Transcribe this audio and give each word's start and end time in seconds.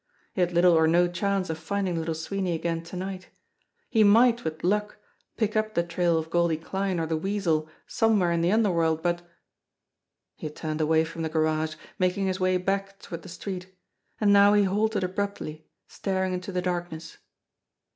He 0.33 0.41
had 0.41 0.51
little 0.51 0.73
or 0.73 0.87
no 0.87 1.07
chance 1.07 1.47
of 1.51 1.59
finding 1.59 1.95
Little 1.95 2.15
Sweeney 2.15 2.53
again 2.55 2.81
to 2.85 2.95
night; 2.95 3.29
he 3.87 4.03
might, 4.03 4.43
with 4.43 4.63
luck, 4.63 4.97
pick 5.37 5.55
up 5.55 5.75
the 5.75 5.83
trail 5.83 6.17
of 6.17 6.31
Goldie 6.31 6.57
Kline 6.57 6.99
or 6.99 7.05
the 7.05 7.15
Weasel 7.15 7.69
somewhere 7.85 8.31
in 8.31 8.41
the 8.41 8.51
underworld, 8.51 9.03
but 9.03 9.21
He 10.35 10.47
had 10.47 10.55
turned 10.55 10.81
away 10.81 11.03
from 11.03 11.21
the 11.21 11.29
garage, 11.29 11.75
making 11.99 12.25
his 12.25 12.39
way 12.39 12.57
back 12.57 12.97
toward 12.99 13.21
the 13.21 13.29
street, 13.29 13.67
and 14.19 14.33
now 14.33 14.55
he 14.55 14.63
halted 14.63 15.03
abruptly, 15.03 15.67
staring 15.87 16.33
into 16.33 16.51
the 16.51 16.63
darkness. 16.63 17.19